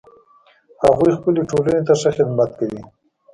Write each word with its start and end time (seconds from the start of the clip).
هغوی 0.83 1.11
خپلې 1.17 1.41
ټولنې 1.49 1.81
ته 1.87 1.93
ښه 1.99 2.09
خدمت 2.17 2.49
کوي 2.59 2.81